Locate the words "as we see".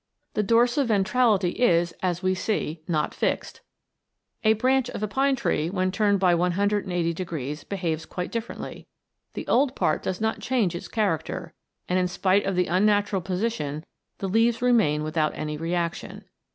2.01-2.81